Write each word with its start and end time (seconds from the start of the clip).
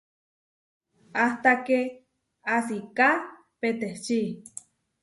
Áhta 1.23 1.53
ké 1.65 1.79
asiká 2.55 3.09
peteči. 3.59 4.21